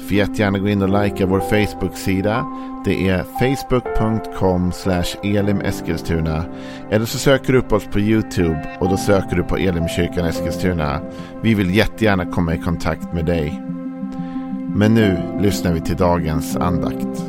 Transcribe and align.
Får 0.00 0.12
jättegärna 0.12 0.58
gå 0.58 0.68
in 0.68 0.82
och 0.82 1.02
likea 1.02 1.26
vår 1.26 1.40
Facebook-sida. 1.40 2.46
Det 2.84 3.08
är 3.08 3.22
facebook.com 3.22 4.72
elimeskilstuna. 5.22 6.44
Eller 6.90 7.06
så 7.06 7.18
söker 7.18 7.52
du 7.52 7.58
upp 7.58 7.72
oss 7.72 7.86
på 7.86 8.00
YouTube 8.00 8.76
och 8.80 8.88
då 8.88 8.96
söker 8.96 9.36
du 9.36 9.42
på 9.42 9.56
Elimkyrkan 9.56 10.26
Eskilstuna. 10.26 11.00
Vi 11.42 11.54
vill 11.54 11.74
jättegärna 11.74 12.26
komma 12.26 12.54
i 12.54 12.58
kontakt 12.58 13.12
med 13.12 13.26
dig. 13.26 13.62
Men 14.74 14.94
nu 14.94 15.38
lyssnar 15.40 15.72
vi 15.72 15.80
till 15.80 15.96
dagens 15.96 16.56
andakt. 16.56 17.24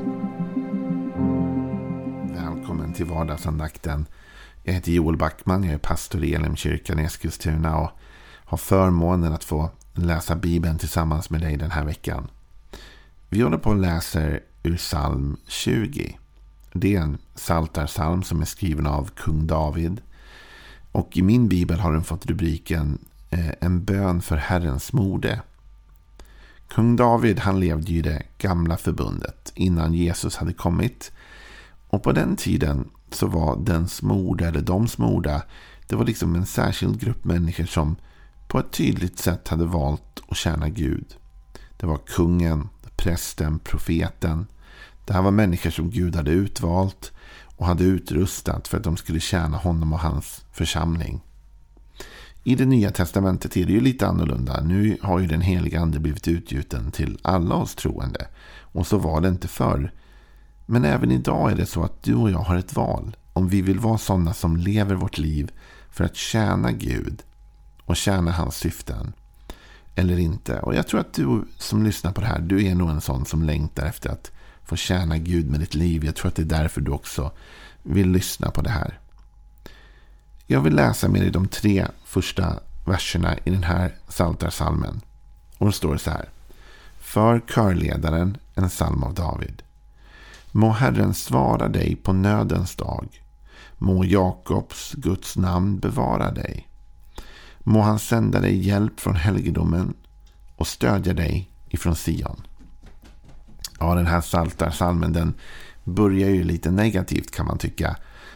Välkommen 2.35 2.93
till 2.93 3.05
vardagsandakten. 3.05 4.05
Jag 4.63 4.73
heter 4.73 4.91
Joel 4.91 5.17
Backman, 5.17 5.63
jag 5.63 5.73
är 5.73 5.77
pastor 5.77 6.23
i 6.23 6.33
Elimkyrkan 6.33 6.99
i 6.99 7.03
Eskilstuna 7.03 7.77
och 7.77 7.89
har 8.45 8.57
förmånen 8.57 9.33
att 9.33 9.43
få 9.43 9.69
läsa 9.93 10.35
Bibeln 10.35 10.77
tillsammans 10.77 11.29
med 11.29 11.41
dig 11.41 11.57
den 11.57 11.71
här 11.71 11.85
veckan. 11.85 12.27
Vi 13.33 13.41
håller 13.41 13.57
på 13.57 13.69
och 13.69 13.75
läser 13.75 14.39
ur 14.63 14.77
psalm 14.77 15.37
20. 15.47 16.17
Det 16.73 16.95
är 16.95 17.01
en 17.01 17.17
saltarsalm 17.35 18.23
som 18.23 18.41
är 18.41 18.45
skriven 18.45 18.87
av 18.87 19.09
kung 19.15 19.47
David. 19.47 20.01
Och 20.91 21.17
i 21.17 21.21
min 21.21 21.47
bibel 21.47 21.79
har 21.79 21.93
den 21.93 22.03
fått 22.03 22.25
rubriken 22.25 22.97
eh, 23.29 23.49
En 23.61 23.83
bön 23.83 24.21
för 24.21 24.37
Herrens 24.37 24.93
mode. 24.93 25.41
Kung 26.67 26.95
David 26.95 27.39
han 27.39 27.59
levde 27.59 27.91
i 27.91 28.01
det 28.01 28.23
gamla 28.37 28.77
förbundet 28.77 29.51
innan 29.55 29.93
Jesus 29.93 30.35
hade 30.35 30.53
kommit. 30.53 31.11
Och 31.87 32.03
på 32.03 32.11
den 32.11 32.35
tiden 32.35 32.89
så 33.11 33.27
var 33.27 33.59
den 33.59 33.87
smorda 33.87 34.47
eller 34.47 34.61
de 34.61 34.87
smorda 34.87 35.41
det 35.87 35.95
var 35.95 36.05
liksom 36.05 36.35
en 36.35 36.45
särskild 36.45 36.99
grupp 36.99 37.25
människor 37.25 37.65
som 37.65 37.95
på 38.47 38.59
ett 38.59 38.71
tydligt 38.71 39.19
sätt 39.19 39.47
hade 39.47 39.65
valt 39.65 40.21
att 40.27 40.37
tjäna 40.37 40.69
Gud. 40.69 41.15
Det 41.77 41.85
var 41.85 41.97
kungen, 41.97 42.69
prästen, 43.01 43.59
profeten. 43.59 44.47
Det 45.05 45.13
här 45.13 45.21
var 45.21 45.31
människor 45.31 45.69
som 45.69 45.89
Gud 45.89 46.15
hade 46.15 46.31
utvalt 46.31 47.11
och 47.57 47.65
hade 47.65 47.83
utrustat 47.83 48.67
för 48.67 48.77
att 48.77 48.83
de 48.83 48.97
skulle 48.97 49.19
tjäna 49.19 49.57
honom 49.57 49.93
och 49.93 49.99
hans 49.99 50.45
församling. 50.51 51.21
I 52.43 52.55
det 52.55 52.65
nya 52.65 52.91
testamentet 52.91 53.57
är 53.57 53.65
det 53.65 53.73
ju 53.73 53.81
lite 53.81 54.07
annorlunda. 54.07 54.61
Nu 54.61 54.97
har 55.01 55.19
ju 55.19 55.27
den 55.27 55.41
heliga 55.41 55.81
ande 55.81 55.99
blivit 55.99 56.27
utgjuten 56.27 56.91
till 56.91 57.17
alla 57.21 57.55
oss 57.55 57.75
troende. 57.75 58.27
Och 58.59 58.87
så 58.87 58.97
var 58.97 59.21
det 59.21 59.27
inte 59.27 59.47
förr. 59.47 59.93
Men 60.65 60.85
även 60.85 61.11
idag 61.11 61.51
är 61.51 61.55
det 61.55 61.65
så 61.65 61.83
att 61.83 62.03
du 62.03 62.15
och 62.15 62.31
jag 62.31 62.39
har 62.39 62.55
ett 62.55 62.75
val. 62.75 63.17
Om 63.33 63.47
vi 63.47 63.61
vill 63.61 63.79
vara 63.79 63.97
sådana 63.97 64.33
som 64.33 64.57
lever 64.57 64.95
vårt 64.95 65.17
liv 65.17 65.51
för 65.89 66.03
att 66.03 66.15
tjäna 66.15 66.71
Gud 66.71 67.23
och 67.85 67.95
tjäna 67.95 68.31
hans 68.31 68.55
syften 68.55 69.13
eller 70.01 70.19
inte. 70.19 70.59
Och 70.59 70.75
jag 70.75 70.87
tror 70.87 70.99
att 70.99 71.13
du 71.13 71.45
som 71.57 71.83
lyssnar 71.83 72.11
på 72.11 72.21
det 72.21 72.27
här, 72.27 72.39
du 72.39 72.65
är 72.65 72.75
nog 72.75 72.89
en 72.89 73.01
sån 73.01 73.25
som 73.25 73.43
längtar 73.43 73.85
efter 73.85 74.09
att 74.09 74.31
få 74.63 74.75
tjäna 74.75 75.17
Gud 75.17 75.49
med 75.49 75.59
ditt 75.59 75.75
liv. 75.75 76.05
Jag 76.05 76.15
tror 76.15 76.27
att 76.27 76.35
det 76.35 76.41
är 76.41 76.59
därför 76.61 76.81
du 76.81 76.91
också 76.91 77.31
vill 77.83 78.11
lyssna 78.11 78.51
på 78.51 78.61
det 78.61 78.69
här. 78.69 78.99
Jag 80.47 80.61
vill 80.61 80.75
läsa 80.75 81.07
med 81.07 81.21
dig 81.21 81.31
de 81.31 81.47
tre 81.47 81.87
första 82.05 82.59
verserna 82.85 83.37
i 83.37 83.49
den 83.49 83.63
här 83.63 83.95
psaltarpsalmen. 84.09 85.01
Och 85.57 85.65
då 85.65 85.71
står 85.71 85.93
det 85.93 85.99
så 85.99 86.11
här. 86.11 86.29
För 86.99 87.39
körledaren 87.39 88.37
en 88.55 88.69
psalm 88.69 89.03
av 89.03 89.13
David. 89.13 89.63
Må 90.51 90.71
Herren 90.71 91.13
svara 91.13 91.67
dig 91.67 91.95
på 91.95 92.13
nödens 92.13 92.75
dag. 92.75 93.23
Må 93.77 94.05
Jakobs 94.05 94.93
Guds 94.93 95.37
namn 95.37 95.79
bevara 95.79 96.31
dig. 96.31 96.67
Må 97.63 97.81
han 97.81 97.99
sända 97.99 98.39
dig 98.39 98.67
hjälp 98.67 98.99
från 98.99 99.15
helgedomen 99.15 99.93
och 100.55 100.67
stödja 100.67 101.13
dig 101.13 101.49
ifrån 101.69 101.95
Sion. 101.95 102.41
Ja, 103.79 103.95
den 103.95 104.07
här 104.07 104.21
saltarsalmen 104.21 105.13
den 105.13 105.33
börjar 105.83 106.29
ju 106.29 106.43
lite 106.43 106.71
negativt 106.71 107.31
kan 107.31 107.45
man 107.45 107.57
tycka. 107.57 107.95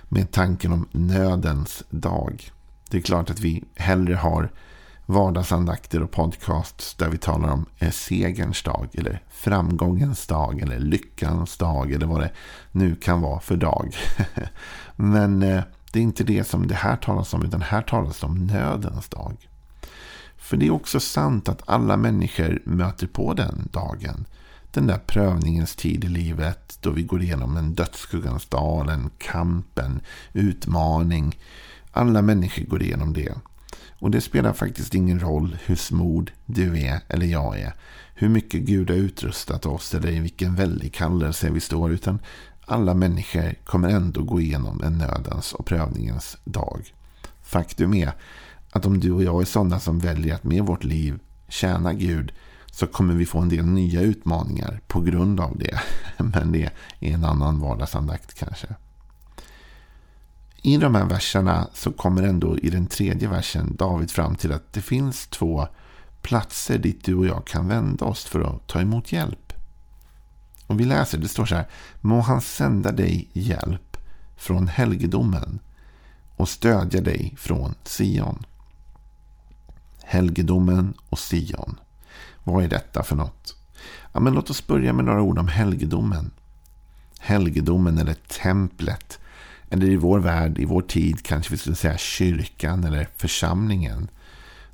Med 0.10 0.32
tanken 0.32 0.72
om 0.72 0.88
nödens 0.92 1.84
dag. 1.90 2.52
Det 2.90 2.98
är 2.98 3.02
klart 3.02 3.30
att 3.30 3.40
vi 3.40 3.64
hellre 3.76 4.16
har 4.16 4.52
vardagsandakter 5.06 6.04
och 6.04 6.12
podcasts 6.12 6.96
där 6.96 7.10
vi 7.10 7.18
talar 7.18 7.50
om 7.50 7.66
eh, 7.80 7.92
segerns 7.92 8.64
dag 8.64 8.88
eller 8.94 9.24
framgångens 9.30 10.28
dag 10.28 10.62
eller 10.62 10.80
lyckans 10.80 11.58
dag 11.58 11.92
eller 11.92 12.06
vad 12.06 12.22
det 12.22 12.32
nu 12.72 12.96
kan 12.96 13.22
vara 13.22 13.40
för 13.40 13.58
dag. 13.58 13.96
Men 14.96 15.44
eh, 15.44 15.64
det 15.96 16.00
är 16.00 16.04
inte 16.04 16.24
det 16.24 16.44
som 16.44 16.68
det 16.68 16.76
här 16.76 16.96
talas 16.96 17.34
om, 17.34 17.46
utan 17.46 17.62
här 17.62 17.82
talas 17.82 18.20
det 18.20 18.26
om 18.26 18.48
nödens 18.48 19.10
dag. 19.10 19.50
För 20.38 20.58
det 20.58 20.68
är 20.68 20.72
också 20.72 21.00
sant 21.00 21.50
att 21.50 21.70
alla 21.70 21.98
människor 21.98 22.62
möter 22.66 23.08
på 23.08 23.34
den 23.34 23.70
dagen. 23.72 24.26
Den 24.72 24.88
där 24.88 24.98
prövningens 24.98 25.76
tid 25.76 26.04
i 26.04 26.08
livet 26.08 26.78
då 26.82 26.90
vi 26.90 27.04
går 27.04 27.22
igenom 27.22 27.58
en 27.58 27.74
dödsskuggans 27.74 28.46
dal, 28.46 28.90
en 28.90 29.10
kamp, 29.18 29.80
en 29.80 30.02
utmaning. 30.34 31.40
Alla 31.92 32.22
människor 32.22 32.64
går 32.64 32.82
igenom 32.82 33.14
det. 33.14 33.34
Och 34.00 34.12
det 34.12 34.22
spelar 34.22 34.54
faktiskt 34.54 34.96
ingen 34.96 35.20
roll 35.20 35.58
hur 35.66 35.76
smord 35.76 36.32
du 36.46 36.80
är 36.80 37.00
eller 37.08 37.26
jag 37.26 37.60
är. 37.60 37.74
Hur 38.16 38.30
mycket 38.30 38.62
Gud 38.62 38.90
har 38.90 38.98
utrustat 38.98 39.66
oss 39.66 39.94
eller 39.94 40.12
i 40.12 40.20
vilken 40.20 40.56
väldig 40.56 40.94
kallelse 40.94 41.50
vi 41.50 41.60
står. 41.60 41.92
Utan 41.92 42.20
alla 42.66 42.94
människor 42.94 43.56
kommer 43.66 43.90
ändå 43.90 44.24
gå 44.24 44.42
igenom 44.42 44.82
en 44.84 44.98
nödens 44.98 45.54
och 45.54 45.66
prövningens 45.66 46.38
dag. 46.44 46.94
Faktum 47.44 47.94
är 47.94 48.12
att 48.72 48.86
om 48.86 49.00
du 49.00 49.12
och 49.12 49.24
jag 49.24 49.42
är 49.42 49.46
sådana 49.46 49.80
som 49.80 50.00
väljer 50.00 50.36
att 50.36 50.44
med 50.44 50.64
vårt 50.64 50.84
liv 50.84 51.20
tjäna 51.48 51.94
Gud 51.94 52.32
så 52.72 52.88
kommer 52.88 53.14
vi 53.14 53.26
få 53.26 53.40
en 53.40 53.50
del 53.50 53.66
nya 53.66 54.02
utmaningar 54.02 54.80
på 54.88 55.02
grund 55.02 55.40
av 55.40 55.58
det. 55.58 55.80
Men 56.24 56.52
det 56.52 56.72
är 57.00 57.14
en 57.14 57.26
annan 57.26 57.60
vardagsandakt 57.60 58.34
kanske. 58.34 58.68
I 60.62 60.78
de 60.78 60.96
här 60.96 61.06
verserna 61.06 61.68
så 61.74 61.92
kommer 61.92 62.24
ändå 62.24 62.58
i 62.58 62.70
den 62.70 62.88
tredje 62.88 63.28
versen 63.28 63.76
David 63.76 64.12
fram 64.12 64.36
till 64.36 64.52
att 64.52 64.74
det 64.74 64.82
finns 64.82 65.28
två 65.28 65.68
platser 66.22 66.78
dit 66.78 67.04
du 67.04 67.16
och 67.16 67.26
jag 67.26 67.48
kan 67.48 67.68
vända 67.68 68.06
oss 68.06 68.26
för 68.26 68.42
att 68.42 68.68
ta 68.68 68.82
emot 68.82 69.12
hjälp. 69.12 69.45
Och 70.68 70.80
vi 70.80 70.86
läser, 70.86 71.18
det 71.18 71.28
står 71.28 71.46
så 71.46 71.56
här. 71.56 71.68
Må 72.02 72.22
han 72.22 72.42
sända 72.42 72.92
dig 72.92 73.30
hjälp 73.34 73.98
från 74.36 74.68
helgedomen 74.68 75.60
och 76.36 76.50
stödja 76.50 77.02
dig 77.02 77.34
från 77.38 77.76
Sion. 77.84 78.44
Helgedomen 80.04 80.94
och 81.10 81.20
Sion. 81.20 81.80
Vad 82.44 82.64
är 82.64 82.68
detta 82.68 83.04
för 83.04 83.16
något? 83.16 83.56
Ja, 84.14 84.20
men 84.20 84.34
låt 84.34 84.50
oss 84.50 84.68
börja 84.68 84.94
med 84.94 85.06
några 85.06 85.22
ord 85.22 85.40
om 85.40 85.48
helgedomen. 85.48 86.32
Helgedomen 87.20 87.98
eller 87.98 88.14
templet. 88.14 89.20
Eller 89.70 89.88
i 89.88 89.96
vår 89.96 90.20
värld, 90.20 90.60
i 90.60 90.66
vår 90.66 90.82
tid 90.82 91.26
kanske 91.26 91.52
vi 91.52 91.58
skulle 91.58 91.76
säga 91.76 91.98
kyrkan 91.98 92.84
eller 92.84 93.08
församlingen. 93.16 94.08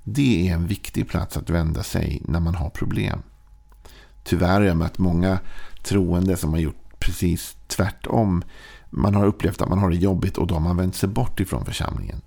Det 0.03 0.49
är 0.49 0.53
en 0.53 0.67
viktig 0.67 1.09
plats 1.09 1.37
att 1.37 1.49
vända 1.49 1.83
sig 1.83 2.21
när 2.25 2.39
man 2.39 2.55
har 2.55 2.69
problem. 2.69 3.21
Tyvärr 4.23 4.53
har 4.53 4.61
jag 4.61 4.77
mött 4.77 4.97
många 4.97 5.39
troende 5.83 6.37
som 6.37 6.53
har 6.53 6.59
gjort 6.59 6.99
precis 6.99 7.57
tvärtom. 7.67 8.43
Man 8.89 9.15
har 9.15 9.25
upplevt 9.25 9.61
att 9.61 9.69
man 9.69 9.79
har 9.79 9.89
det 9.89 9.95
jobbigt 9.95 10.37
och 10.37 10.47
då 10.47 10.55
har 10.55 10.61
man 10.61 10.77
vänt 10.77 10.95
sig 10.95 11.09
bort 11.09 11.39
ifrån 11.39 11.65
församlingen. 11.65 12.21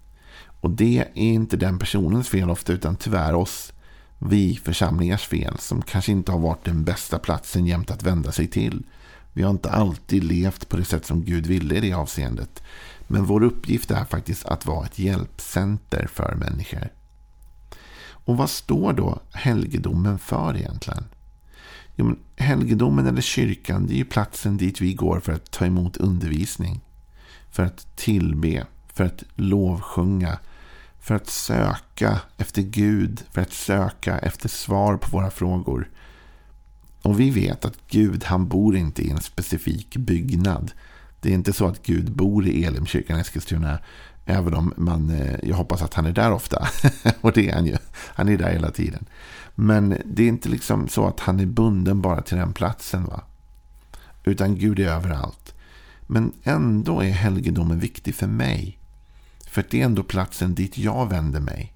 Och 0.60 0.70
det 0.70 0.98
är 0.98 1.08
inte 1.14 1.56
den 1.56 1.78
personens 1.78 2.28
fel 2.28 2.50
ofta 2.50 2.72
utan 2.72 2.96
tyvärr 2.96 3.34
oss, 3.34 3.72
vi 4.18 4.60
församlingars 4.64 5.26
fel 5.26 5.58
som 5.58 5.82
kanske 5.82 6.12
inte 6.12 6.32
har 6.32 6.38
varit 6.38 6.64
den 6.64 6.84
bästa 6.84 7.18
platsen 7.18 7.66
jämt 7.66 7.90
att 7.90 8.02
vända 8.02 8.32
sig 8.32 8.46
till. 8.46 8.86
Vi 9.32 9.42
har 9.42 9.50
inte 9.50 9.70
alltid 9.70 10.24
levt 10.24 10.68
på 10.68 10.76
det 10.76 10.84
sätt 10.84 11.06
som 11.06 11.24
Gud 11.24 11.46
ville 11.46 11.74
i 11.74 11.80
det 11.80 11.92
avseendet. 11.92 12.62
Men 13.06 13.24
vår 13.24 13.42
uppgift 13.42 13.90
är 13.90 14.04
faktiskt 14.04 14.46
att 14.46 14.66
vara 14.66 14.86
ett 14.86 14.98
hjälpcenter 14.98 16.06
för 16.06 16.34
människor. 16.34 16.88
Och 18.06 18.36
vad 18.36 18.50
står 18.50 18.92
då 18.92 19.20
helgedomen 19.32 20.18
för 20.18 20.56
egentligen? 20.56 21.04
Jo, 21.96 22.04
men 22.04 22.18
helgedomen 22.36 23.06
eller 23.06 23.20
kyrkan 23.20 23.86
det 23.86 23.94
är 23.94 23.96
ju 23.96 24.04
platsen 24.04 24.56
dit 24.56 24.80
vi 24.80 24.94
går 24.94 25.20
för 25.20 25.32
att 25.32 25.50
ta 25.50 25.66
emot 25.66 25.96
undervisning. 25.96 26.80
För 27.50 27.62
att 27.62 27.96
tillbe, 27.96 28.66
för 28.92 29.04
att 29.04 29.24
lovsjunga, 29.34 30.38
för 31.00 31.14
att 31.14 31.26
söka 31.26 32.20
efter 32.36 32.62
Gud, 32.62 33.22
för 33.30 33.40
att 33.40 33.52
söka 33.52 34.18
efter 34.18 34.48
svar 34.48 34.96
på 34.96 35.10
våra 35.10 35.30
frågor. 35.30 35.90
Och 37.02 37.20
vi 37.20 37.30
vet 37.30 37.64
att 37.64 37.78
Gud 37.88 38.24
han 38.24 38.48
bor 38.48 38.76
inte 38.76 39.02
i 39.02 39.10
en 39.10 39.20
specifik 39.20 39.96
byggnad. 39.96 40.72
Det 41.20 41.30
är 41.30 41.34
inte 41.34 41.52
så 41.52 41.66
att 41.66 41.86
Gud 41.86 42.12
bor 42.12 42.46
i 42.46 42.64
Elimkyrkan 42.64 43.20
Eskilstuna. 43.20 43.78
Även 44.26 44.54
om 44.54 44.72
man, 44.76 45.10
eh, 45.10 45.36
jag 45.42 45.56
hoppas 45.56 45.82
att 45.82 45.94
han 45.94 46.06
är 46.06 46.12
där 46.12 46.32
ofta. 46.32 46.68
och 47.20 47.32
det 47.32 47.50
är 47.50 47.54
han 47.54 47.66
ju. 47.66 47.76
Han 47.92 48.28
är 48.28 48.38
där 48.38 48.52
hela 48.52 48.70
tiden. 48.70 49.04
Men 49.54 49.96
det 50.04 50.22
är 50.22 50.28
inte 50.28 50.48
liksom 50.48 50.88
så 50.88 51.06
att 51.06 51.20
han 51.20 51.40
är 51.40 51.46
bunden 51.46 52.00
bara 52.00 52.22
till 52.22 52.36
den 52.36 52.52
platsen. 52.52 53.04
va? 53.04 53.22
Utan 54.24 54.54
Gud 54.58 54.78
är 54.78 54.88
överallt. 54.88 55.54
Men 56.06 56.32
ändå 56.42 57.00
är 57.00 57.10
helgedomen 57.10 57.78
viktig 57.78 58.14
för 58.14 58.26
mig. 58.26 58.78
För 59.46 59.64
det 59.70 59.80
är 59.80 59.84
ändå 59.84 60.02
platsen 60.02 60.54
dit 60.54 60.78
jag 60.78 61.08
vänder 61.08 61.40
mig. 61.40 61.72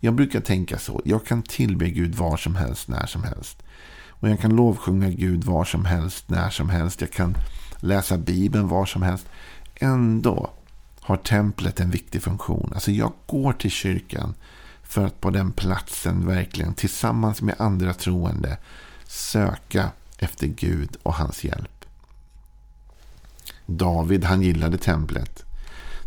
Jag 0.00 0.14
brukar 0.14 0.40
tänka 0.40 0.78
så. 0.78 1.02
Jag 1.04 1.26
kan 1.26 1.42
tillbe 1.42 1.90
Gud 1.90 2.14
var 2.14 2.36
som 2.36 2.56
helst, 2.56 2.88
när 2.88 3.06
som 3.06 3.22
helst. 3.22 3.62
Och 4.08 4.28
jag 4.28 4.40
kan 4.40 4.56
lovsjunga 4.56 5.08
Gud 5.10 5.44
var 5.44 5.64
som 5.64 5.84
helst, 5.84 6.28
när 6.28 6.50
som 6.50 6.68
helst. 6.68 7.00
Jag 7.00 7.10
kan 7.10 7.36
läsa 7.76 8.18
Bibeln 8.18 8.68
var 8.68 8.86
som 8.86 9.02
helst. 9.02 9.26
Ändå 9.74 10.50
har 11.04 11.16
templet 11.16 11.80
en 11.80 11.90
viktig 11.90 12.22
funktion. 12.22 12.72
Alltså 12.74 12.90
jag 12.90 13.12
går 13.26 13.52
till 13.52 13.70
kyrkan 13.70 14.34
för 14.82 15.04
att 15.06 15.20
på 15.20 15.30
den 15.30 15.52
platsen 15.52 16.26
verkligen 16.26 16.74
tillsammans 16.74 17.42
med 17.42 17.54
andra 17.58 17.94
troende 17.94 18.58
söka 19.06 19.90
efter 20.18 20.46
Gud 20.46 20.96
och 21.02 21.14
hans 21.14 21.44
hjälp. 21.44 21.84
David 23.66 24.24
han 24.24 24.42
gillade 24.42 24.78
templet. 24.78 25.44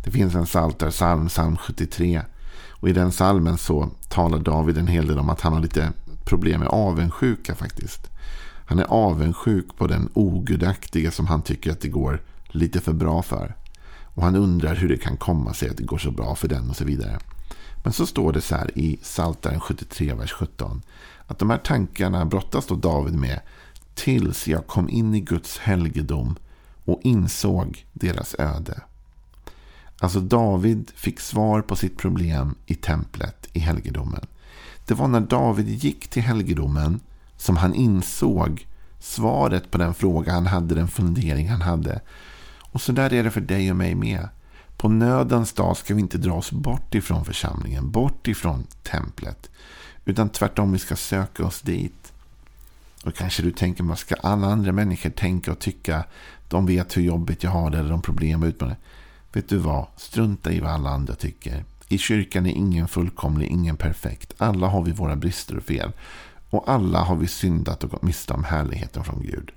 Det 0.04 0.12
finns 0.12 0.36
en 0.36 0.46
psaltarpsalm, 0.46 1.28
psalm 1.28 1.58
73. 1.58 2.22
Och 2.70 2.90
i 2.90 2.94
den 2.94 3.12
salmen 3.12 3.58
så 3.58 3.90
talar 4.10 4.40
David 4.40 4.78
en 4.78 4.88
hel 4.88 5.08
del 5.08 5.20
om 5.20 5.30
att 5.30 5.42
han 5.42 5.54
har 5.54 5.60
lite 5.60 5.92
problem 6.26 6.60
med 6.60 6.70
avundsjuka 6.70 7.56
faktiskt. 7.56 8.08
Han 8.66 8.80
är 8.80 8.86
avundsjuk 8.86 9.78
på 9.78 9.88
den 9.88 10.10
ogudaktiga 10.14 11.12
som 11.12 11.28
han 11.28 11.42
tycker 11.42 11.72
att 11.72 11.82
det 11.82 11.88
går 11.88 12.22
lite 12.48 12.82
för 12.82 12.94
bra 12.94 13.22
för. 13.22 13.56
Och 14.18 14.24
han 14.24 14.36
undrar 14.36 14.76
hur 14.76 14.90
det 14.90 14.98
kan 14.98 15.18
komma 15.18 15.54
sig 15.54 15.70
att 15.70 15.78
det 15.78 15.84
går 15.84 15.98
så 15.98 16.12
bra 16.12 16.36
för 16.36 16.48
den 16.48 16.70
och 16.70 16.76
så 16.76 16.86
vidare. 16.86 17.20
Men 17.84 17.94
så 17.94 18.06
står 18.06 18.34
det 18.34 18.42
så 18.42 18.56
här 18.56 18.78
i 18.78 18.98
Psaltaren 18.98 19.60
73, 19.60 20.14
vers 20.14 20.32
17. 20.32 20.82
Att 21.28 21.40
de 21.40 21.50
här 21.50 21.58
tankarna 21.58 22.26
brottas 22.26 22.68
då 22.68 22.76
David 22.76 23.14
med 23.14 23.40
tills 23.96 24.48
jag 24.48 24.68
kom 24.68 24.90
in 24.90 25.16
i 25.16 25.20
Guds 25.20 25.58
helgedom 25.58 26.36
och 26.86 27.00
insåg 27.04 27.86
deras 27.94 28.36
öde. 28.40 28.82
Alltså 30.00 30.20
David 30.20 30.92
fick 30.96 31.20
svar 31.20 31.62
på 31.62 31.76
sitt 31.76 31.98
problem 31.98 32.56
i 32.66 32.76
templet 32.76 33.48
i 33.54 33.60
helgedomen. 33.60 34.26
Det 34.86 34.94
var 34.94 35.08
när 35.08 35.20
David 35.20 35.70
gick 35.70 36.08
till 36.08 36.24
helgedomen 36.24 37.00
som 37.38 37.58
han 37.58 37.74
insåg 37.74 38.68
svaret 39.00 39.72
på 39.72 39.78
den 39.78 39.94
fråga 39.94 40.34
han 40.34 40.48
hade, 40.48 40.76
den 40.76 40.88
fundering 40.88 41.50
han 41.50 41.62
hade. 41.62 42.02
Och 42.78 42.82
så 42.82 42.92
där 42.92 43.14
är 43.14 43.24
det 43.24 43.32
för 43.32 43.42
dig 43.42 43.72
och 43.72 43.78
mig 43.78 43.96
med. 43.96 44.30
På 44.78 44.90
nödens 44.90 45.54
dag 45.54 45.78
ska 45.78 45.96
vi 45.96 46.02
inte 46.02 46.18
dra 46.18 46.34
oss 46.34 46.52
bort 46.52 46.96
ifrån 46.96 47.26
församlingen, 47.26 47.92
bort 47.92 48.28
ifrån 48.28 48.64
templet. 48.84 49.50
Utan 50.06 50.30
tvärtom, 50.30 50.72
vi 50.72 50.80
ska 50.80 50.96
söka 50.96 51.46
oss 51.46 51.62
dit. 51.62 52.14
Och 53.06 53.16
kanske 53.16 53.44
du 53.44 53.52
tänker, 53.52 53.84
vad 53.84 54.00
ska 54.00 54.16
alla 54.16 54.48
andra 54.48 54.72
människor 54.72 55.10
tänka 55.10 55.52
och 55.52 55.60
tycka? 55.60 56.06
De 56.50 56.66
vet 56.66 56.98
hur 56.98 57.02
jobbigt 57.02 57.44
jag 57.44 57.52
har 57.52 57.70
det, 57.70 57.78
eller 57.78 57.90
de 57.90 58.02
problem 58.02 58.44
och 58.44 58.48
utmaningar. 58.48 58.80
Vet 59.34 59.50
du 59.50 59.58
vad? 59.58 59.86
Strunta 59.96 60.52
i 60.52 60.60
vad 60.60 60.72
alla 60.72 60.90
andra 60.90 61.16
tycker. 61.16 61.64
I 61.88 61.98
kyrkan 61.98 62.46
är 62.46 62.52
ingen 62.52 62.88
fullkomlig, 62.88 63.48
ingen 63.48 63.78
perfekt. 63.78 64.34
Alla 64.38 64.68
har 64.68 64.84
vi 64.84 64.92
våra 64.92 65.16
brister 65.16 65.58
och 65.58 65.64
fel. 65.64 65.92
Och 66.50 66.70
alla 66.70 67.00
har 67.00 67.16
vi 67.16 67.28
syndat 67.28 67.84
och 67.84 67.90
gått 67.90 68.02
miste 68.02 68.34
om 68.34 68.44
härligheten 68.44 69.04
från 69.04 69.22
Gud. 69.22 69.52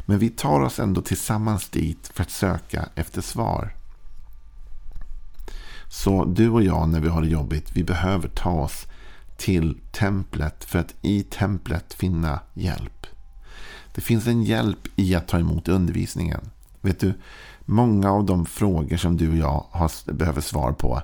Men 0.00 0.18
vi 0.18 0.30
tar 0.30 0.60
oss 0.60 0.78
ändå 0.78 1.02
tillsammans 1.02 1.68
dit 1.68 2.10
för 2.14 2.22
att 2.22 2.30
söka 2.30 2.88
efter 2.94 3.20
svar. 3.20 3.74
Så 5.88 6.24
du 6.24 6.48
och 6.48 6.62
jag 6.62 6.88
när 6.88 7.00
vi 7.00 7.08
har 7.08 7.22
det 7.22 7.28
jobbigt, 7.28 7.70
vi 7.76 7.84
behöver 7.84 8.28
ta 8.28 8.50
oss 8.50 8.86
till 9.36 9.80
templet 9.92 10.64
för 10.64 10.78
att 10.78 10.94
i 11.02 11.22
templet 11.22 11.94
finna 11.94 12.40
hjälp. 12.54 13.06
Det 13.94 14.00
finns 14.00 14.26
en 14.26 14.42
hjälp 14.42 14.88
i 14.96 15.14
att 15.14 15.28
ta 15.28 15.38
emot 15.38 15.68
undervisningen. 15.68 16.50
Vet 16.80 17.00
du, 17.00 17.14
många 17.64 18.10
av 18.10 18.24
de 18.24 18.46
frågor 18.46 18.96
som 18.96 19.16
du 19.16 19.30
och 19.30 19.36
jag 19.36 19.66
har, 19.70 20.12
behöver 20.12 20.40
svar 20.40 20.72
på, 20.72 21.02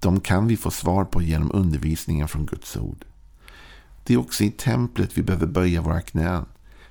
de 0.00 0.20
kan 0.20 0.46
vi 0.46 0.56
få 0.56 0.70
svar 0.70 1.04
på 1.04 1.22
genom 1.22 1.50
undervisningen 1.54 2.28
från 2.28 2.46
Guds 2.46 2.76
ord. 2.76 3.04
Det 4.04 4.14
är 4.14 4.18
också 4.18 4.44
i 4.44 4.50
templet 4.50 5.18
vi 5.18 5.22
behöver 5.22 5.46
böja 5.46 5.82
våra 5.82 6.00
knän. 6.00 6.46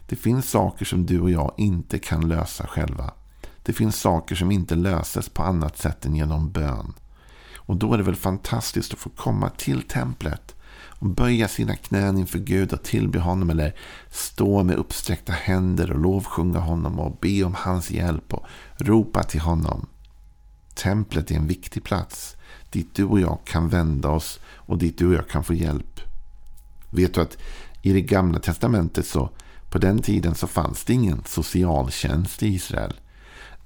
Det 0.07 0.15
finns 0.15 0.49
saker 0.49 0.85
som 0.85 1.05
du 1.05 1.19
och 1.19 1.31
jag 1.31 1.53
inte 1.57 1.99
kan 1.99 2.27
lösa 2.27 2.67
själva. 2.67 3.11
Det 3.63 3.73
finns 3.73 3.99
saker 3.99 4.35
som 4.35 4.51
inte 4.51 4.75
löses 4.75 5.29
på 5.29 5.43
annat 5.43 5.77
sätt 5.77 6.05
än 6.05 6.15
genom 6.15 6.51
bön. 6.51 6.93
Och 7.55 7.77
då 7.77 7.93
är 7.93 7.97
det 7.97 8.03
väl 8.03 8.15
fantastiskt 8.15 8.93
att 8.93 8.99
få 8.99 9.09
komma 9.09 9.49
till 9.49 9.81
templet 9.81 10.55
och 10.99 11.07
böja 11.07 11.47
sina 11.47 11.75
knän 11.75 12.17
inför 12.17 12.39
Gud 12.39 12.73
och 12.73 12.83
tillbe 12.83 13.19
honom 13.19 13.49
eller 13.49 13.75
stå 14.09 14.63
med 14.63 14.75
uppsträckta 14.75 15.33
händer 15.33 15.91
och 15.91 15.99
lovsjunga 15.99 16.59
honom 16.59 16.99
och 16.99 17.17
be 17.21 17.43
om 17.43 17.55
hans 17.57 17.91
hjälp 17.91 18.33
och 18.33 18.45
ropa 18.77 19.23
till 19.23 19.41
honom. 19.41 19.85
Templet 20.73 21.31
är 21.31 21.35
en 21.35 21.47
viktig 21.47 21.83
plats 21.83 22.35
dit 22.71 22.95
du 22.95 23.03
och 23.03 23.19
jag 23.19 23.39
kan 23.45 23.69
vända 23.69 24.09
oss 24.09 24.39
och 24.45 24.77
dit 24.77 24.97
du 24.97 25.07
och 25.07 25.13
jag 25.13 25.29
kan 25.29 25.43
få 25.43 25.53
hjälp. 25.53 26.01
Vet 26.89 27.13
du 27.13 27.21
att 27.21 27.37
i 27.81 27.93
det 27.93 28.01
gamla 28.01 28.39
testamentet 28.39 29.05
så 29.05 29.29
på 29.75 29.79
den 29.79 30.01
tiden 30.01 30.35
så 30.35 30.47
fanns 30.47 30.83
det 30.83 30.93
ingen 30.93 31.23
socialtjänst 31.25 32.43
i 32.43 32.47
Israel. 32.47 32.93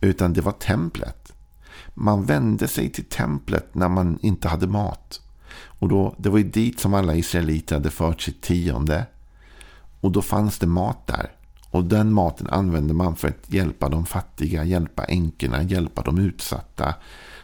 Utan 0.01 0.33
det 0.33 0.41
var 0.41 0.51
templet. 0.51 1.33
Man 1.94 2.25
vände 2.25 2.67
sig 2.67 2.89
till 2.91 3.06
templet 3.06 3.75
när 3.75 3.89
man 3.89 4.19
inte 4.21 4.47
hade 4.47 4.67
mat. 4.67 5.21
Och 5.51 5.89
då, 5.89 6.15
Det 6.17 6.29
var 6.29 6.38
ju 6.38 6.44
dit 6.44 6.79
som 6.79 6.94
alla 6.94 7.15
israeliter 7.15 7.75
hade 7.75 7.89
fört 7.89 8.21
sitt 8.21 8.41
tionde. 8.41 9.06
Och 10.01 10.11
då 10.11 10.21
fanns 10.21 10.59
det 10.59 10.67
mat 10.67 11.07
där. 11.07 11.31
Och 11.69 11.83
den 11.83 12.13
maten 12.13 12.47
använde 12.50 12.94
man 12.94 13.15
för 13.15 13.27
att 13.27 13.53
hjälpa 13.53 13.89
de 13.89 14.06
fattiga, 14.06 14.63
hjälpa 14.63 15.03
änkorna, 15.03 15.63
hjälpa 15.63 16.01
de 16.01 16.17
utsatta. 16.17 16.95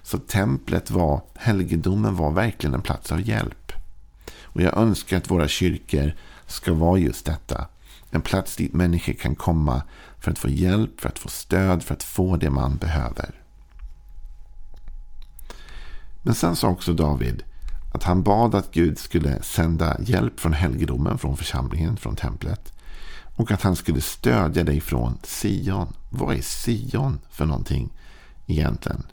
Så 0.03 0.17
templet 0.17 0.91
var, 0.91 1.21
helgedomen 1.35 2.15
var 2.15 2.31
verkligen 2.31 2.73
en 2.73 2.81
plats 2.81 3.11
av 3.11 3.21
hjälp. 3.21 3.71
Och 4.43 4.61
jag 4.61 4.77
önskar 4.77 5.17
att 5.17 5.31
våra 5.31 5.47
kyrkor 5.47 6.15
ska 6.47 6.73
vara 6.73 6.97
just 6.97 7.25
detta. 7.25 7.67
En 8.15 8.21
plats 8.21 8.55
dit 8.55 8.73
människor 8.73 9.13
kan 9.13 9.35
komma 9.35 9.81
för 10.19 10.31
att 10.31 10.39
få 10.39 10.49
hjälp, 10.49 11.01
för 11.01 11.09
att 11.09 11.19
få 11.19 11.29
stöd, 11.29 11.83
för 11.83 11.93
att 11.93 12.03
få 12.03 12.37
det 12.37 12.49
man 12.49 12.77
behöver. 12.77 13.41
Men 16.21 16.35
sen 16.35 16.55
sa 16.55 16.67
också 16.67 16.93
David 16.93 17.43
att 17.93 18.03
han 18.03 18.23
bad 18.23 18.55
att 18.55 18.71
Gud 18.71 18.99
skulle 18.99 19.41
sända 19.41 19.97
hjälp 19.99 20.39
från 20.39 20.53
helgedomen, 20.53 21.17
från 21.17 21.37
församlingen, 21.37 21.97
från 21.97 22.15
templet. 22.15 22.73
Och 23.35 23.51
att 23.51 23.61
han 23.61 23.75
skulle 23.75 24.01
stödja 24.01 24.63
dig 24.63 24.81
från 24.81 25.17
Sion. 25.23 25.93
Vad 26.09 26.35
är 26.35 26.41
Sion 26.41 27.19
för 27.29 27.45
någonting 27.45 27.89
egentligen? 28.45 29.03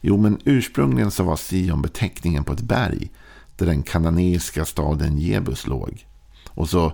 Jo, 0.00 0.16
men 0.16 0.40
ursprungligen 0.44 1.10
så 1.10 1.22
var 1.22 1.36
Sion 1.36 1.82
beteckningen 1.82 2.44
på 2.44 2.52
ett 2.52 2.60
berg 2.60 3.10
där 3.56 3.66
den 3.66 3.82
kananeiska 3.82 4.64
staden 4.64 5.18
Jebus 5.18 5.66
låg. 5.66 6.06
Och 6.48 6.68
så 6.68 6.92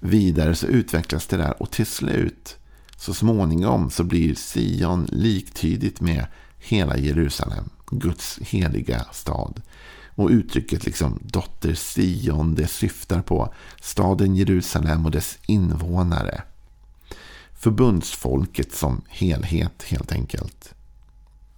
vidare 0.00 0.54
så 0.54 0.66
utvecklas 0.66 1.26
det 1.26 1.36
där 1.36 1.62
och 1.62 1.70
till 1.70 1.86
slut 1.86 2.56
så 2.96 3.14
småningom 3.14 3.90
så 3.90 4.04
blir 4.04 4.34
Sion 4.34 5.06
liktydigt 5.12 6.00
med 6.00 6.26
hela 6.58 6.98
Jerusalem. 6.98 7.70
Guds 7.90 8.38
heliga 8.38 9.06
stad. 9.12 9.62
Och 10.14 10.28
uttrycket 10.28 10.84
liksom 10.84 11.18
dotter 11.22 11.74
Sion 11.74 12.54
det 12.54 12.66
syftar 12.66 13.22
på 13.22 13.54
staden 13.80 14.36
Jerusalem 14.36 15.04
och 15.04 15.10
dess 15.10 15.38
invånare. 15.46 16.42
Förbundsfolket 17.52 18.74
som 18.74 19.02
helhet 19.08 19.82
helt 19.82 20.12
enkelt. 20.12 20.74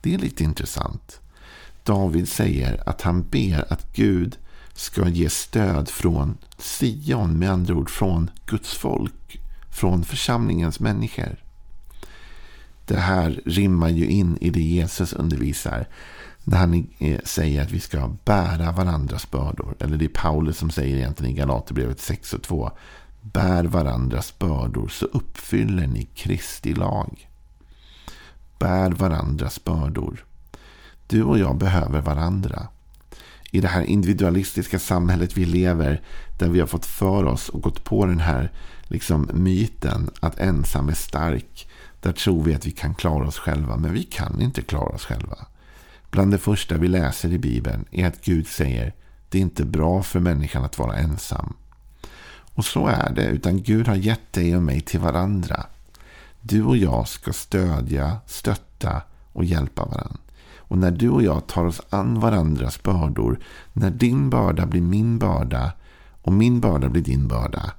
Det 0.01 0.15
är 0.15 0.19
lite 0.19 0.45
intressant. 0.45 1.21
David 1.85 2.29
säger 2.29 2.89
att 2.89 3.03
han 3.03 3.23
ber 3.23 3.73
att 3.73 3.93
Gud 3.93 4.39
ska 4.81 5.09
ge 5.09 5.31
stöd 5.31 5.89
från 5.89 6.39
Sion, 6.59 7.39
med 7.39 7.51
andra 7.51 7.75
ord 7.75 7.91
från 7.91 8.31
Guds 8.47 8.75
folk, 8.75 9.41
från 9.71 10.05
församlingens 10.05 10.81
människor. 10.81 11.37
Det 12.87 12.99
här 13.01 13.41
rimmar 13.47 13.89
ju 13.89 14.07
in 14.07 14.39
i 14.41 14.51
det 14.51 14.61
Jesus 14.61 15.13
undervisar. 15.13 15.89
När 16.45 16.59
han 16.59 16.87
eh, 16.99 17.21
säger 17.25 17.63
att 17.63 17.71
vi 17.71 17.81
ska 17.81 18.17
bära 18.25 18.73
varandras 18.73 19.31
bördor. 19.31 19.77
Eller 19.81 19.97
det 19.97 20.05
är 20.05 20.09
Paulus 20.09 20.57
som 20.57 20.71
säger 20.71 20.97
egentligen 20.97 21.33
i 21.33 21.39
Galaterbrevet 21.39 22.01
6 22.01 22.33
och 22.33 22.43
2. 22.43 22.71
Bär 23.21 23.65
varandras 23.65 24.39
bördor 24.39 24.89
så 24.89 25.07
uppfyller 25.07 25.87
ni 25.87 26.05
Kristi 26.05 26.75
lag. 26.75 27.29
Bär 28.59 28.91
varandras 28.91 29.65
bördor. 29.65 30.25
Du 31.07 31.23
och 31.23 31.39
jag 31.39 31.57
behöver 31.57 32.01
varandra 32.01 32.69
i 33.51 33.61
det 33.61 33.69
här 33.69 33.83
individualistiska 33.83 34.79
samhället 34.79 35.37
vi 35.37 35.45
lever. 35.45 36.03
Där 36.39 36.49
vi 36.49 36.61
har 36.61 36.67
fått 36.67 36.87
för 36.87 37.25
oss 37.25 37.49
och 37.49 37.63
gått 37.63 37.85
på 37.85 38.07
den 38.07 38.21
här 38.21 38.53
liksom, 38.83 39.31
myten 39.33 40.11
att 40.21 40.39
ensam 40.39 40.89
är 40.89 40.95
stark. 40.95 41.69
Där 42.01 42.13
tror 42.13 42.43
vi 42.43 42.55
att 42.55 42.67
vi 42.67 42.71
kan 42.71 42.95
klara 42.95 43.27
oss 43.29 43.39
själva. 43.39 43.77
Men 43.77 43.93
vi 43.93 44.03
kan 44.03 44.41
inte 44.41 44.63
klara 44.63 44.95
oss 44.95 45.05
själva. 45.05 45.47
Bland 46.11 46.31
det 46.31 46.39
första 46.39 46.77
vi 46.77 46.89
läser 46.89 47.33
i 47.33 47.39
Bibeln 47.39 47.85
är 47.91 48.07
att 48.07 48.25
Gud 48.25 48.47
säger 48.47 48.95
det 49.29 49.39
är 49.39 49.43
inte 49.43 49.65
bra 49.65 50.03
för 50.03 50.21
människan 50.21 50.65
att 50.65 50.79
vara 50.79 50.97
ensam. 50.97 51.57
Och 52.55 52.65
så 52.65 52.87
är 52.87 53.13
det, 53.15 53.25
utan 53.25 53.63
Gud 53.63 53.89
har 53.89 53.97
gett 53.97 54.33
dig 54.33 54.57
och 54.57 54.63
mig 54.63 54.81
till 54.81 55.01
varandra. 55.01 55.67
Du 56.41 56.65
och 56.65 56.77
jag 56.77 57.09
ska 57.09 57.33
stödja, 57.33 58.17
stötta 58.27 59.03
och 59.33 59.45
hjälpa 59.45 59.85
varandra. 59.85 60.19
Och 60.71 60.79
när 60.79 60.91
du 60.91 61.09
och 61.11 61.23
jag 61.23 61.47
tar 61.47 61.65
oss 61.65 61.81
an 61.91 62.21
varandras 62.21 62.83
bördor, 62.83 63.39
när 63.73 63.91
din 63.91 64.31
börda 64.31 64.67
blir 64.67 64.81
min 64.81 65.19
börda 65.19 65.73
och 66.23 66.33
min 66.33 66.61
börda 66.61 66.89
blir 66.89 67.03
din 67.03 67.29
börda. 67.29 67.73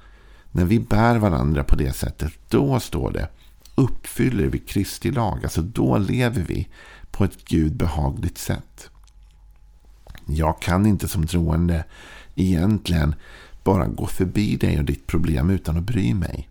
När 0.52 0.66
vi 0.66 0.80
bär 0.80 1.18
varandra 1.18 1.64
på 1.64 1.76
det 1.76 1.94
sättet, 1.94 2.34
då 2.50 2.80
står 2.80 3.12
det, 3.12 3.30
uppfyller 3.76 4.48
vi 4.48 4.60
Kristi 4.60 5.12
lag. 5.12 5.40
Alltså 5.44 5.62
då 5.62 5.98
lever 5.98 6.42
vi 6.42 6.68
på 7.12 7.24
ett 7.24 7.46
Gud 7.46 7.76
behagligt 7.76 8.38
sätt. 8.38 8.90
Jag 10.26 10.62
kan 10.62 10.86
inte 10.86 11.08
som 11.08 11.28
troende 11.28 11.84
egentligen 12.36 13.16
bara 13.64 13.88
gå 13.88 14.08
förbi 14.08 14.56
dig 14.56 14.80
och 14.80 14.86
ditt 14.86 15.08
problem 15.08 15.50
utan 15.50 15.78
att 15.78 15.84
bry 15.84 16.14
mig. 16.14 16.50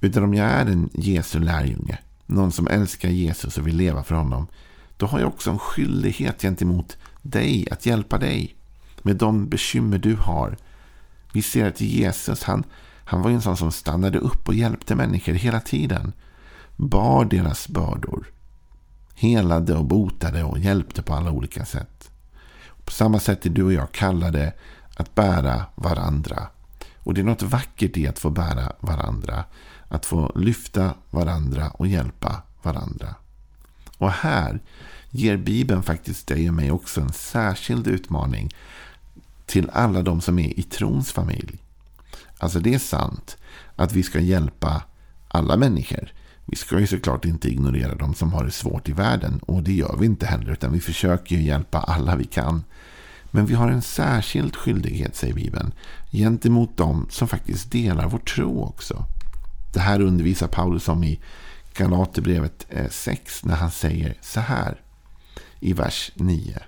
Utan 0.00 0.22
om 0.24 0.34
jag 0.34 0.46
är 0.46 0.66
en 0.66 0.90
Jesu 0.92 1.38
lärjunge, 1.38 1.98
någon 2.26 2.52
som 2.52 2.68
älskar 2.68 3.08
Jesus 3.08 3.58
och 3.58 3.66
vill 3.66 3.76
leva 3.76 4.02
för 4.02 4.14
honom, 4.14 4.46
då 4.96 5.06
har 5.06 5.20
jag 5.20 5.28
också 5.28 5.50
en 5.50 5.58
skyldighet 5.58 6.42
gentemot 6.42 6.96
dig 7.22 7.68
att 7.70 7.86
hjälpa 7.86 8.18
dig 8.18 8.56
med 9.02 9.16
de 9.16 9.48
bekymmer 9.48 9.98
du 9.98 10.16
har. 10.16 10.56
Vi 11.32 11.42
ser 11.42 11.68
att 11.68 11.80
Jesus, 11.80 12.42
han, 12.42 12.64
han 13.04 13.22
var 13.22 13.30
en 13.30 13.42
sån 13.42 13.56
som 13.56 13.72
stannade 13.72 14.18
upp 14.18 14.48
och 14.48 14.54
hjälpte 14.54 14.94
människor 14.94 15.32
hela 15.32 15.60
tiden. 15.60 16.12
Bar 16.76 17.24
deras 17.24 17.68
bördor. 17.68 18.26
Helade 19.14 19.74
och 19.74 19.84
botade 19.84 20.44
och 20.44 20.58
hjälpte 20.58 21.02
på 21.02 21.14
alla 21.14 21.30
olika 21.30 21.64
sätt. 21.64 22.10
På 22.84 22.92
samma 22.92 23.20
sätt 23.20 23.46
är 23.46 23.50
du 23.50 23.62
och 23.62 23.72
jag 23.72 23.92
kallade 23.92 24.52
att 24.96 25.14
bära 25.14 25.64
varandra. 25.74 26.46
Och 26.98 27.14
det 27.14 27.20
är 27.20 27.24
något 27.24 27.42
vackert 27.42 27.96
i 27.96 28.08
att 28.08 28.18
få 28.18 28.30
bära 28.30 28.72
varandra. 28.80 29.44
Att 29.88 30.06
få 30.06 30.32
lyfta 30.34 30.94
varandra 31.10 31.70
och 31.70 31.86
hjälpa 31.86 32.42
varandra. 32.62 33.14
Och 34.02 34.10
här 34.12 34.60
ger 35.10 35.36
Bibeln 35.36 35.82
faktiskt 35.82 36.26
dig 36.26 36.48
och 36.48 36.54
mig 36.54 36.70
också 36.70 37.00
en 37.00 37.12
särskild 37.12 37.86
utmaning 37.86 38.50
till 39.46 39.70
alla 39.72 40.02
de 40.02 40.20
som 40.20 40.38
är 40.38 40.58
i 40.58 40.62
trons 40.62 41.12
familj. 41.12 41.58
Alltså 42.38 42.58
det 42.58 42.74
är 42.74 42.78
sant 42.78 43.36
att 43.76 43.92
vi 43.92 44.02
ska 44.02 44.20
hjälpa 44.20 44.82
alla 45.28 45.56
människor. 45.56 46.12
Vi 46.44 46.56
ska 46.56 46.80
ju 46.80 46.86
såklart 46.86 47.24
inte 47.24 47.48
ignorera 47.48 47.94
de 47.94 48.14
som 48.14 48.32
har 48.32 48.44
det 48.44 48.50
svårt 48.50 48.88
i 48.88 48.92
världen. 48.92 49.38
Och 49.38 49.62
det 49.62 49.72
gör 49.72 49.96
vi 50.00 50.06
inte 50.06 50.26
heller. 50.26 50.52
Utan 50.52 50.72
vi 50.72 50.80
försöker 50.80 51.36
ju 51.36 51.42
hjälpa 51.42 51.78
alla 51.78 52.16
vi 52.16 52.24
kan. 52.24 52.64
Men 53.30 53.46
vi 53.46 53.54
har 53.54 53.70
en 53.70 53.82
särskild 53.82 54.56
skyldighet, 54.56 55.16
säger 55.16 55.34
Bibeln, 55.34 55.72
gentemot 56.10 56.76
de 56.76 57.06
som 57.10 57.28
faktiskt 57.28 57.72
delar 57.72 58.08
vår 58.08 58.18
tro 58.18 58.64
också. 58.64 59.04
Det 59.72 59.80
här 59.80 60.00
undervisar 60.00 60.46
Paulus 60.46 60.88
om 60.88 61.04
i 61.04 61.20
Galaterbrevet 61.74 62.66
eh, 62.68 62.88
6 62.90 63.44
när 63.44 63.54
han 63.54 63.70
säger 63.70 64.14
så 64.20 64.40
här 64.40 64.80
i 65.60 65.72
vers 65.72 66.12
9. 66.14 66.58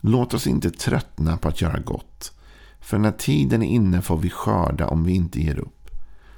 Låt 0.00 0.34
oss 0.34 0.46
inte 0.46 0.70
tröttna 0.70 1.36
på 1.36 1.48
att 1.48 1.60
göra 1.60 1.78
gott. 1.78 2.32
För 2.80 2.98
när 2.98 3.12
tiden 3.12 3.62
är 3.62 3.66
inne 3.66 4.02
får 4.02 4.16
vi 4.16 4.30
skörda 4.30 4.86
om 4.86 5.04
vi 5.04 5.12
inte 5.12 5.40
ger 5.40 5.58
upp. 5.58 5.90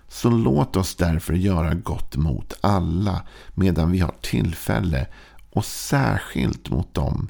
Så 0.08 0.30
låt 0.30 0.76
oss 0.76 0.94
därför 0.94 1.34
göra 1.34 1.74
gott 1.74 2.16
mot 2.16 2.52
alla 2.60 3.22
medan 3.54 3.92
vi 3.92 3.98
har 3.98 4.14
tillfälle 4.20 5.06
och 5.50 5.64
särskilt 5.64 6.70
mot 6.70 6.94
dem 6.94 7.28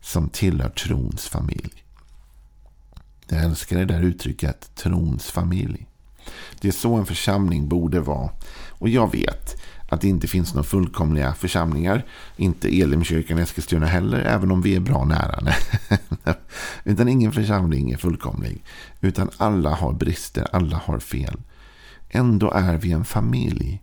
som 0.00 0.28
tillhör 0.28 0.68
trons 0.68 1.28
familj. 1.28 1.84
Jag 3.28 3.44
älskar 3.44 3.78
det 3.78 3.84
där 3.84 4.02
uttrycket 4.02 4.74
trons 4.74 5.30
familj. 5.30 5.86
Det 6.60 6.68
är 6.68 6.72
så 6.72 6.94
en 6.94 7.06
församling 7.06 7.68
borde 7.68 8.00
vara. 8.00 8.30
Och 8.68 8.88
jag 8.88 9.12
vet 9.12 9.62
att 9.88 10.00
det 10.00 10.08
inte 10.08 10.26
finns 10.26 10.54
några 10.54 10.64
fullkomliga 10.64 11.34
församlingar. 11.34 12.04
Inte 12.36 12.68
Elimkyrkan 12.68 13.38
i 13.38 13.42
Eskilstuna 13.42 13.86
heller, 13.86 14.20
även 14.20 14.50
om 14.50 14.62
vi 14.62 14.76
är 14.76 14.80
bra 14.80 15.04
nära. 15.04 15.54
utan 16.84 17.08
ingen 17.08 17.32
församling 17.32 17.90
är 17.90 17.96
fullkomlig. 17.96 18.64
Utan 19.00 19.30
alla 19.36 19.74
har 19.74 19.92
brister, 19.92 20.46
alla 20.52 20.76
har 20.84 20.98
fel. 20.98 21.36
Ändå 22.08 22.50
är 22.50 22.76
vi 22.76 22.92
en 22.92 23.04
familj. 23.04 23.82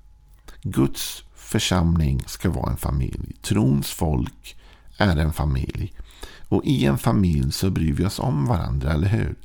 Guds 0.62 1.24
församling 1.36 2.24
ska 2.26 2.50
vara 2.50 2.72
en 2.72 2.78
familj. 2.78 3.36
Trons 3.42 3.90
folk 3.90 4.58
är 4.98 5.18
en 5.18 5.34
familj. 5.34 5.94
Och 6.50 6.66
i 6.66 6.86
en 6.86 6.98
familj 6.98 7.52
så 7.52 7.70
bryr 7.70 7.94
vi 7.94 8.06
oss 8.06 8.20
om 8.20 8.46
varandra, 8.46 8.94
eller 8.94 9.08
hur? 9.08 9.36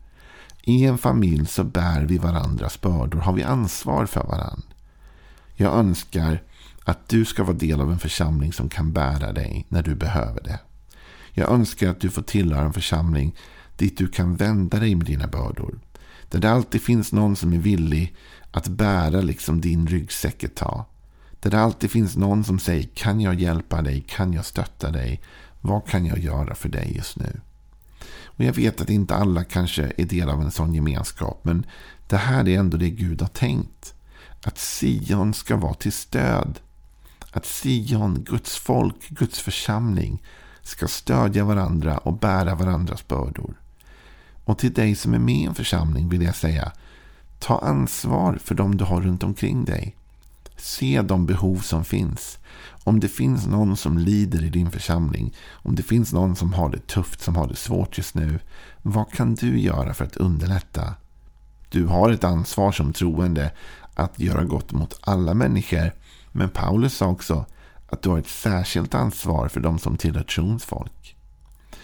I 0.62 0.85
en 0.85 0.99
familj 0.99 1.47
så 1.47 1.64
bär 1.64 2.02
vi 2.02 2.19
varandras 2.19 2.81
bördor, 2.81 3.19
har 3.21 3.33
vi 3.33 3.43
ansvar 3.43 4.07
för 4.07 4.25
varandra. 4.25 4.62
Jag 5.55 5.75
önskar 5.75 6.43
att 6.85 7.09
du 7.09 7.25
ska 7.25 7.45
vara 7.45 7.57
del 7.57 7.81
av 7.81 7.93
en 7.93 7.99
församling 7.99 8.53
som 8.53 8.69
kan 8.69 8.93
bära 8.93 9.33
dig 9.33 9.67
när 9.69 9.83
du 9.83 9.95
behöver 9.95 10.43
det. 10.43 10.59
Jag 11.33 11.51
önskar 11.51 11.89
att 11.89 12.01
du 12.01 12.11
får 12.11 12.23
tillhöra 12.23 12.65
en 12.65 12.73
församling 12.73 13.37
dit 13.77 13.99
du 13.99 14.09
kan 14.09 14.37
vända 14.37 14.79
dig 14.79 14.95
med 14.95 15.07
dina 15.07 15.27
bördor. 15.27 15.79
Där 16.29 16.39
det 16.39 16.51
alltid 16.51 16.83
finns 16.83 17.13
någon 17.13 17.37
som 17.37 17.53
är 17.53 17.59
villig 17.59 18.15
att 18.51 18.69
bära 18.69 19.21
liksom 19.21 19.61
din 19.61 19.87
ryggsäck 19.87 20.43
ett 20.43 20.57
tag. 20.57 20.85
Där 21.41 21.51
det 21.51 21.61
alltid 21.61 21.91
finns 21.91 22.17
någon 22.17 22.45
som 22.45 22.59
säger 22.59 22.89
kan 22.95 23.21
jag 23.21 23.41
hjälpa 23.41 23.83
dig, 23.83 24.05
kan 24.09 24.33
jag 24.33 24.45
stötta 24.45 24.91
dig, 24.91 25.21
vad 25.61 25.87
kan 25.87 26.07
jag 26.07 26.19
göra 26.19 26.55
för 26.55 26.69
dig 26.69 26.97
just 26.97 27.17
nu? 27.17 27.41
Och 28.25 28.45
Jag 28.45 28.53
vet 28.53 28.81
att 28.81 28.91
inte 28.91 29.15
alla 29.15 29.45
kanske 29.45 29.93
är 29.97 30.05
del 30.05 30.29
av 30.29 30.43
en 30.43 30.51
sån 30.51 30.75
gemenskap, 30.75 31.41
men 31.45 31.67
det 32.09 32.17
här 32.17 32.49
är 32.49 32.59
ändå 32.59 32.77
det 32.77 32.91
Gud 32.91 33.21
har 33.21 33.29
tänkt. 33.29 33.95
Att 34.45 34.59
Sion 34.59 35.35
ska 35.35 35.57
vara 35.57 35.75
till 35.75 35.93
stöd 35.93 36.59
att 37.33 37.47
Sion, 37.47 38.25
Guds 38.25 38.57
folk, 38.57 39.09
Guds 39.09 39.41
församling 39.41 40.23
ska 40.63 40.89
stödja 40.89 41.45
varandra 41.45 41.99
och 41.99 42.19
bära 42.19 42.55
varandras 42.55 43.09
bördor. 43.09 43.55
Och 44.45 44.59
till 44.59 44.73
dig 44.73 44.95
som 44.95 45.15
är 45.15 45.19
med 45.19 45.35
i 45.35 45.45
en 45.45 45.55
församling 45.55 46.09
vill 46.09 46.23
jag 46.23 46.37
säga, 46.37 46.73
ta 47.39 47.59
ansvar 47.59 48.39
för 48.45 48.55
dem 48.55 48.77
du 48.77 48.85
har 48.85 49.01
runt 49.01 49.23
omkring 49.23 49.65
dig. 49.65 49.97
Se 50.57 51.03
de 51.03 51.27
behov 51.27 51.59
som 51.59 51.85
finns. 51.85 52.39
Om 52.85 53.01
det 53.01 53.09
finns 53.09 53.47
någon 53.47 53.77
som 53.77 53.99
lider 53.99 54.45
i 54.45 54.49
din 54.49 54.71
församling, 54.71 55.35
om 55.51 55.75
det 55.75 55.83
finns 55.83 56.13
någon 56.13 56.37
som 56.37 56.53
har 56.53 56.71
det 56.71 56.87
tufft, 56.87 57.23
som 57.23 57.37
har 57.37 57.47
det 57.47 57.57
svårt 57.57 57.99
just 57.99 58.15
nu, 58.15 58.39
vad 58.83 59.13
kan 59.13 59.35
du 59.35 59.61
göra 59.61 59.95
för 59.95 60.05
att 60.05 60.17
underlätta? 60.17 60.95
Du 61.69 61.87
har 61.87 62.11
ett 62.11 62.25
ansvar 62.25 62.73
som 62.73 62.93
troende 62.93 63.53
att 63.95 64.21
göra 64.21 64.45
gott 64.45 64.73
mot 64.73 64.99
alla 65.01 65.35
människor 65.35 65.93
men 66.33 66.49
Paulus 66.49 66.95
sa 66.95 67.07
också 67.07 67.47
att 67.87 68.03
du 68.03 68.09
har 68.09 68.19
ett 68.19 68.29
särskilt 68.29 68.95
ansvar 68.95 69.49
för 69.49 69.61
de 69.61 69.79
som 69.79 69.97
tillhör 69.97 70.23
trons 70.23 70.65
folk. 70.65 71.17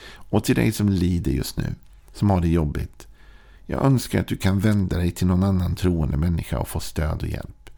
Och 0.09 0.45
till 0.45 0.55
dig 0.55 0.73
som 0.73 0.89
lider 0.89 1.33
just 1.33 1.57
nu, 1.57 1.75
som 2.13 2.31
har 2.31 2.41
det 2.41 2.49
jobbigt. 2.49 3.07
Jag 3.67 3.85
önskar 3.85 4.21
att 4.21 4.29
du 4.29 4.37
kan 4.37 4.61
vända 4.61 4.97
dig 4.97 5.11
till 5.11 5.27
någon 5.27 5.45
annan 5.45 5.75
troende 5.75 6.17
människa 6.17 6.59
och 6.59 6.69
få 6.69 6.81
stöd 6.81 7.23
och 7.23 7.29
hjälp. 7.29 7.71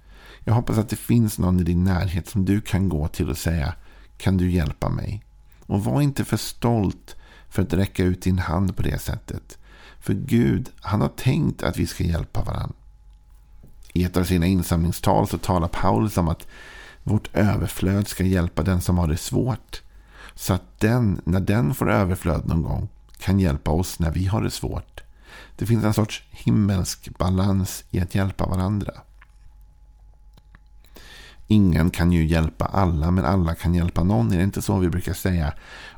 Jag 0.45 0.55
hoppas 0.55 0.79
att 0.79 0.89
det 0.89 0.97
finns 0.97 1.39
någon 1.39 1.61
i 1.61 1.63
din 1.63 1.85
närhet 1.85 2.29
som 2.29 2.45
du 2.45 2.61
kan 2.61 2.89
gå 2.89 3.09
till 3.09 3.31
och 3.31 3.39
säga 3.39 3.75
Kan 4.17 4.37
du 4.37 4.51
hjälpa 4.51 4.89
mig? 4.89 5.25
Och 5.67 5.85
var 5.85 6.01
inte 6.01 6.25
för 6.25 6.37
stolt 6.37 7.17
för 7.49 7.63
att 7.63 7.73
räcka 7.73 8.05
ut 8.05 8.23
din 8.23 8.39
hand 8.39 8.77
på 8.77 8.83
det 8.83 8.99
sättet. 8.99 9.59
För 10.01 10.15
Gud, 10.15 10.71
han 10.81 11.01
har 11.01 11.09
tänkt 11.09 11.63
att 11.63 11.77
vi 11.77 11.87
ska 11.87 12.05
hjälpa 12.05 12.43
varandra. 12.43 12.78
I 13.99 14.05
ett 14.05 14.17
av 14.17 14.25
sina 14.25 14.47
insamlingstal 14.47 15.29
så 15.29 15.39
talar 15.39 15.69
Paulus 15.69 16.17
om 16.17 16.29
att 16.29 16.47
vårt 17.03 17.37
överflöd 17.37 18.09
ska 18.09 18.25
hjälpa 18.25 18.63
den 18.63 18.81
som 18.81 18.99
har 18.99 19.09
det 19.09 19.17
svårt. 19.17 19.83
Så 20.35 20.55
att 20.55 20.81
den, 20.81 21.21
när 21.25 21.41
den 21.41 21.75
får 21.75 21.91
överflöd 21.91 22.47
någon 22.47 22.63
gång, 22.63 22.89
kan 23.19 23.41
hjälpa 23.41 23.71
oss 23.71 23.99
när 23.99 24.11
vi 24.11 24.27
har 24.27 24.43
det 24.43 24.51
svårt. 24.51 25.03
Det 25.57 25.67
finns 25.67 25.85
en 25.85 25.95
sorts 25.95 26.23
himmelsk 26.31 27.19
balans 27.19 27.85
i 27.91 28.01
att 28.01 28.15
hjälpa 28.15 28.47
varandra. 28.47 28.93
Ingen 31.47 31.91
kan 31.91 32.13
ju 32.13 32.27
hjälpa 32.27 32.65
alla, 32.65 33.11
men 33.11 33.25
alla 33.25 33.55
kan 33.55 33.75
hjälpa 33.75 34.05
någon. 34.05 34.33
Är 34.33 34.37
det 34.37 34.45
inte 34.45 34.63
så 34.63 34.79
vi 34.79 34.89
brukar 34.89 35.15
säga? 35.15 35.53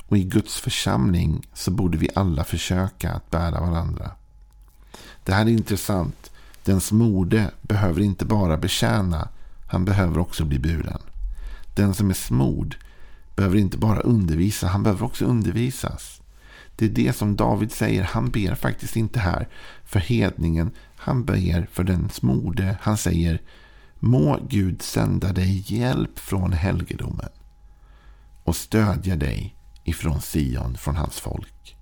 Och 0.07 0.17
i 0.17 0.23
Guds 0.23 0.57
församling 0.59 1.47
så 1.53 1.71
borde 1.71 1.97
vi 1.97 2.09
alla 2.15 2.43
försöka 2.43 3.11
att 3.11 3.29
bära 3.29 3.61
varandra. 3.61 4.11
Det 5.23 5.33
här 5.33 5.45
är 5.45 5.49
intressant. 5.49 6.30
Den 6.63 6.81
smorde 6.81 7.51
behöver 7.61 8.01
inte 8.01 8.25
bara 8.25 8.57
betjäna, 8.57 9.29
han 9.67 9.85
behöver 9.85 10.17
också 10.17 10.45
bli 10.45 10.59
buren. 10.59 11.01
Den 11.75 11.93
som 11.93 12.09
är 12.09 12.13
smord 12.13 12.75
behöver 13.35 13.57
inte 13.57 13.77
bara 13.77 13.99
undervisa, 13.99 14.67
han 14.67 14.83
behöver 14.83 15.05
också 15.05 15.25
undervisas. 15.25 16.21
Det 16.75 16.85
är 16.85 16.89
det 16.89 17.13
som 17.13 17.35
David 17.35 17.71
säger, 17.71 18.03
han 18.03 18.29
ber 18.29 18.55
faktiskt 18.55 18.95
inte 18.95 19.19
här 19.19 19.47
för 19.83 19.99
hedningen, 19.99 20.71
han 20.95 21.25
ber 21.25 21.67
för 21.71 21.83
den 21.83 22.09
smorde. 22.09 22.77
Han 22.81 22.97
säger, 22.97 23.41
må 23.99 24.39
Gud 24.49 24.81
sända 24.81 25.33
dig 25.33 25.63
hjälp 25.67 26.19
från 26.19 26.53
helgedomen 26.53 27.29
och 28.43 28.55
stödja 28.55 29.15
dig 29.15 29.55
ifrån 29.83 30.21
Sion, 30.21 30.77
från 30.77 30.95
hans 30.95 31.19
folk. 31.19 31.75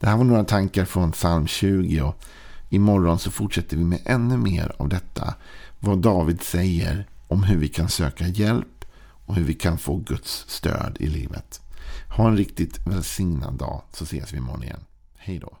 Det 0.00 0.06
här 0.06 0.16
var 0.16 0.24
några 0.24 0.44
tankar 0.44 0.84
från 0.84 1.12
psalm 1.12 1.46
20 1.46 2.00
och 2.00 2.24
imorgon 2.68 3.18
så 3.18 3.30
fortsätter 3.30 3.76
vi 3.76 3.84
med 3.84 4.00
ännu 4.04 4.36
mer 4.36 4.72
av 4.78 4.88
detta. 4.88 5.34
Vad 5.78 5.98
David 5.98 6.42
säger 6.42 7.06
om 7.28 7.42
hur 7.42 7.56
vi 7.56 7.68
kan 7.68 7.88
söka 7.88 8.26
hjälp 8.26 8.84
och 9.26 9.34
hur 9.34 9.44
vi 9.44 9.54
kan 9.54 9.78
få 9.78 9.96
Guds 9.96 10.44
stöd 10.48 10.96
i 11.00 11.06
livet. 11.06 11.60
Ha 12.16 12.28
en 12.28 12.36
riktigt 12.36 12.86
välsignad 12.86 13.54
dag 13.54 13.82
så 13.92 14.04
ses 14.04 14.32
vi 14.32 14.36
imorgon 14.36 14.62
igen. 14.62 14.84
Hej 15.16 15.38
då. 15.38 15.58